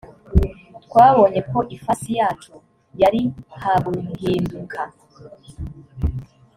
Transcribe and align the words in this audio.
twabonye 0.83 1.39
ko 1.51 1.59
ifasi 1.75 2.09
yacu 2.19 2.53
yari 3.01 3.21
ha 3.61 3.73
guhinduka 3.85 4.79